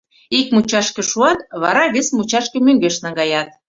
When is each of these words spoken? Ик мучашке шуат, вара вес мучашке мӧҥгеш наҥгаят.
Ик 0.39 0.47
мучашке 0.53 1.01
шуат, 1.09 1.39
вара 1.61 1.83
вес 1.93 2.07
мучашке 2.15 2.57
мӧҥгеш 2.65 2.95
наҥгаят. 3.03 3.49